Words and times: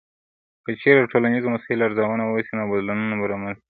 که 0.63 0.71
چیرې 0.81 0.99
د 1.03 1.07
ټولنیزو 1.11 1.53
مسایلو 1.55 1.85
ارزونه 1.87 2.23
وسي، 2.27 2.53
نو 2.57 2.63
بدلونونه 2.71 3.15
به 3.19 3.25
رامنځته 3.31 3.57
سي. 3.57 3.59